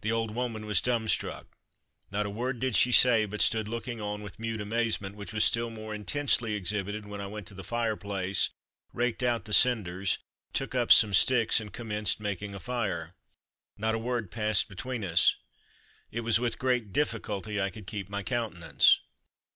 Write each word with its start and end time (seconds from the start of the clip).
The 0.00 0.10
old 0.10 0.32
woman 0.34 0.66
was 0.66 0.80
dumb 0.80 1.06
struck. 1.06 1.46
Not 2.10 2.26
a 2.26 2.30
word 2.30 2.58
did 2.58 2.74
she 2.74 2.90
say, 2.90 3.26
but 3.26 3.40
stood 3.40 3.68
looking 3.68 4.00
on 4.00 4.20
with 4.20 4.40
mute 4.40 4.60
amazement, 4.60 5.14
which 5.14 5.32
was 5.32 5.44
still 5.44 5.70
more 5.70 5.94
intensely 5.94 6.54
exhibited 6.54 7.06
when 7.06 7.20
I 7.20 7.28
went 7.28 7.46
to 7.46 7.54
the 7.54 7.62
fire 7.62 7.94
place, 7.96 8.50
raked 8.92 9.22
out 9.22 9.44
the 9.44 9.52
cinders, 9.52 10.18
took 10.52 10.74
up 10.74 10.90
some 10.90 11.14
sticks 11.14 11.60
and 11.60 11.72
commenced 11.72 12.18
making 12.18 12.56
a 12.56 12.58
fire. 12.58 13.14
Not 13.78 13.94
a 13.94 13.98
word 14.00 14.32
passed 14.32 14.68
between 14.68 15.04
us. 15.04 15.36
It 16.10 16.22
was 16.22 16.40
with 16.40 16.58
great 16.58 16.92
difficulty 16.92 17.60
I 17.60 17.70
could 17.70 17.86
keep 17.86 18.08
my 18.08 18.24
countenance. 18.24 18.98